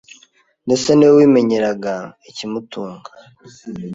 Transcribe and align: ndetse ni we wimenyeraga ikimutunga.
ndetse 0.65 0.89
ni 0.93 1.05
we 1.07 1.13
wimenyeraga 1.17 1.93
ikimutunga. 2.29 3.09